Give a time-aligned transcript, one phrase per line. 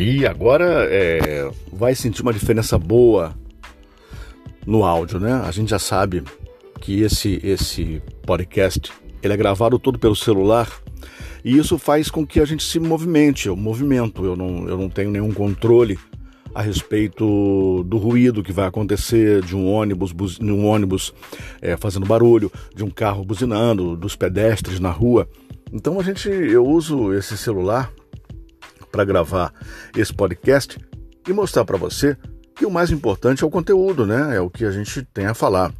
[0.00, 3.34] E agora é, vai sentir uma diferença boa
[4.64, 5.32] no áudio, né?
[5.44, 6.22] A gente já sabe
[6.80, 10.70] que esse, esse podcast ele é gravado todo pelo celular
[11.44, 14.24] e isso faz com que a gente se movimente, o movimento.
[14.24, 15.98] Eu não, eu não tenho nenhum controle
[16.54, 21.12] a respeito do ruído que vai acontecer de um ônibus, um ônibus
[21.60, 25.28] é, fazendo barulho, de um carro buzinando, dos pedestres na rua.
[25.72, 27.90] Então a gente, eu uso esse celular
[28.98, 29.54] para gravar
[29.96, 30.76] esse podcast
[31.28, 32.16] e mostrar para você
[32.52, 34.34] que o mais importante é o conteúdo, né?
[34.34, 35.72] É o que a gente tem a falar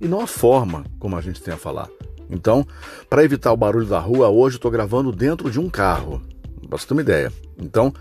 [0.00, 1.88] e não a forma como a gente tem a falar.
[2.28, 2.66] Então,
[3.08, 6.20] para evitar o barulho da rua, hoje estou gravando dentro de um carro.
[6.68, 7.32] Ter uma ideia.
[7.56, 7.94] Então,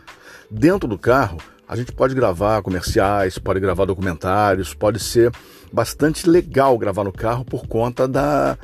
[0.50, 1.38] dentro do carro,
[1.68, 5.32] a gente pode gravar comerciais, pode gravar documentários, pode ser
[5.72, 8.58] bastante legal gravar no carro por conta da,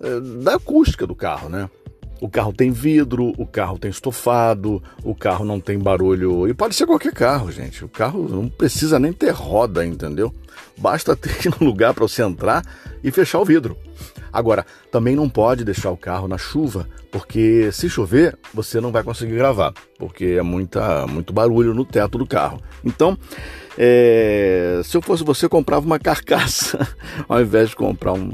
[0.00, 1.68] eh, da acústica do carro, né?
[2.22, 6.46] O carro tem vidro, o carro tem estofado, o carro não tem barulho.
[6.46, 7.84] E pode ser qualquer carro, gente.
[7.84, 10.32] O carro não precisa nem ter roda, entendeu?
[10.78, 12.62] Basta ter um lugar para você entrar
[13.02, 13.76] e fechar o vidro.
[14.32, 19.02] Agora, também não pode deixar o carro na chuva, porque se chover, você não vai
[19.02, 22.62] conseguir gravar, porque é muita, muito barulho no teto do carro.
[22.84, 23.18] Então,
[23.76, 26.86] é, se eu fosse você, comprava uma carcaça,
[27.28, 28.30] ao invés de comprar um,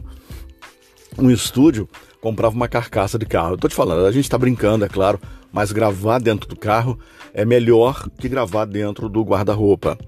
[1.19, 1.89] um estúdio,
[2.20, 3.55] comprava uma carcaça de carro.
[3.55, 5.20] Eu tô te falando, a gente está brincando, é claro,
[5.52, 6.98] mas gravar dentro do carro
[7.33, 9.98] é melhor que gravar dentro do guarda-roupa.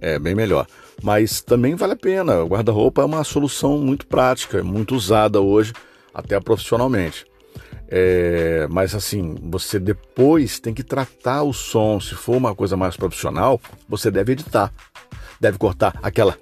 [0.00, 0.66] É bem melhor
[1.02, 2.42] mas também vale a pena.
[2.42, 5.72] O guarda-roupa é uma solução muito prática, muito usada hoje,
[6.14, 7.26] até profissionalmente.
[7.88, 12.00] É, mas assim, você depois tem que tratar o som.
[12.00, 14.72] Se for uma coisa mais profissional, você deve editar.
[15.40, 16.38] Deve cortar aquela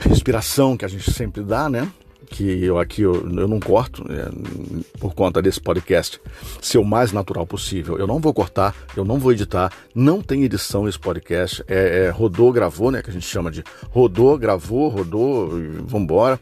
[0.00, 1.88] respiração que a gente sempre dá, né?
[2.24, 4.28] Que eu aqui eu, eu não corto é,
[4.98, 6.20] por conta desse podcast
[6.60, 7.98] ser o mais natural possível.
[7.98, 11.64] Eu não vou cortar, eu não vou editar, não tem edição esse podcast.
[11.68, 13.02] É, é rodou, gravou, né?
[13.02, 15.50] Que a gente chama de rodou, gravou, rodou,
[15.86, 16.40] vambora.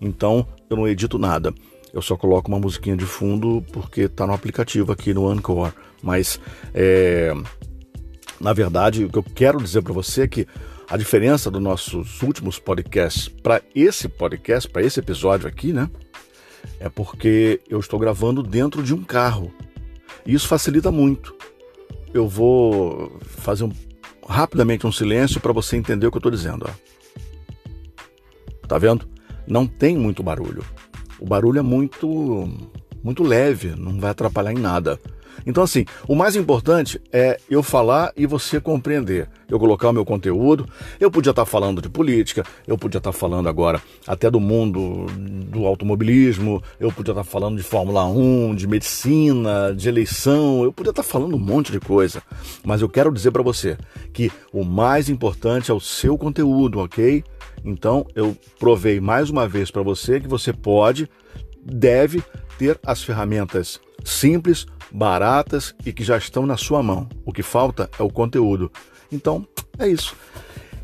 [0.00, 1.52] Então eu não edito nada.
[1.92, 5.72] Eu só coloco uma musiquinha de fundo porque tá no aplicativo aqui no Anchor.
[6.02, 6.40] Mas
[6.74, 7.32] é,
[8.40, 10.46] na verdade o que eu quero dizer para você é que
[10.92, 15.88] a diferença dos nossos últimos podcasts para esse podcast, para esse episódio aqui, né?
[16.78, 19.50] É porque eu estou gravando dentro de um carro.
[20.26, 21.34] E isso facilita muito.
[22.12, 23.72] Eu vou fazer um,
[24.28, 26.66] rapidamente um silêncio para você entender o que eu estou dizendo.
[26.68, 28.66] Ó.
[28.68, 29.08] Tá vendo?
[29.46, 30.62] Não tem muito barulho.
[31.18, 32.46] O barulho é muito,
[33.02, 35.00] muito leve, não vai atrapalhar em nada.
[35.46, 39.28] Então, assim, o mais importante é eu falar e você compreender.
[39.48, 40.68] Eu colocar o meu conteúdo.
[40.98, 45.06] Eu podia estar falando de política, eu podia estar falando agora até do mundo
[45.52, 50.90] do automobilismo, eu podia estar falando de Fórmula 1, de medicina, de eleição, eu podia
[50.90, 52.22] estar falando um monte de coisa.
[52.64, 53.76] Mas eu quero dizer para você
[54.12, 57.22] que o mais importante é o seu conteúdo, ok?
[57.64, 61.08] Então, eu provei mais uma vez para você que você pode,
[61.64, 62.22] deve
[62.58, 67.08] ter as ferramentas simples, baratas e que já estão na sua mão.
[67.24, 68.70] O que falta é o conteúdo.
[69.10, 69.46] Então,
[69.78, 70.14] é isso.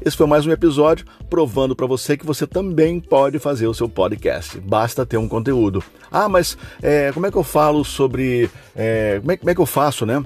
[0.05, 3.89] Esse foi mais um episódio provando para você que você também pode fazer o seu
[3.89, 4.59] podcast.
[4.61, 5.83] Basta ter um conteúdo.
[6.11, 8.49] Ah, mas é, como é que eu falo sobre.
[8.77, 10.25] É, como, é, como é que eu faço, né?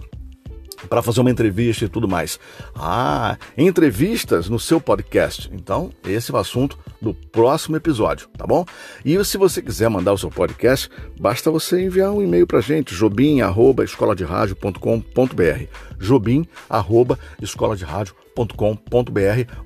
[0.89, 2.39] para fazer uma entrevista e tudo mais.
[2.75, 5.49] Ah, entrevistas no seu podcast.
[5.53, 8.65] Então, esse é o assunto do próximo episódio, tá bom?
[9.05, 10.89] E se você quiser mandar o seu podcast,
[11.21, 15.67] basta você enviar um e-mail para gente, jobim@escoladeradio.com.br.
[15.99, 18.13] jobim@escoladeradio.com.br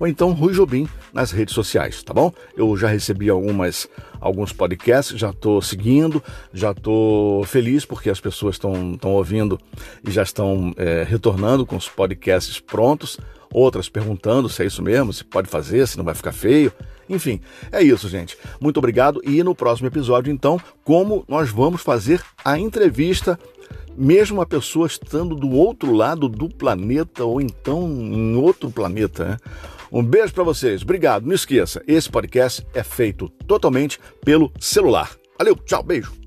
[0.00, 2.32] ou então Rui Jobim nas redes sociais, tá bom?
[2.56, 3.86] Eu já recebi algumas
[4.18, 9.60] alguns podcasts, já estou seguindo, já estou feliz porque as pessoas estão ouvindo
[10.06, 13.20] e já estão é, retornando com os podcasts prontos,
[13.52, 16.72] outras perguntando se é isso mesmo, se pode fazer, se não vai ficar feio.
[17.08, 17.40] Enfim,
[17.70, 18.36] é isso, gente.
[18.60, 23.38] Muito obrigado e no próximo episódio, então, como nós vamos fazer a entrevista
[23.96, 29.24] mesmo a pessoa estando do outro lado do planeta ou então em outro planeta.
[29.24, 29.36] Né?
[29.90, 31.26] Um beijo para vocês, obrigado.
[31.26, 35.10] Não esqueça, esse podcast é feito totalmente pelo celular.
[35.38, 36.25] Valeu, tchau, beijo.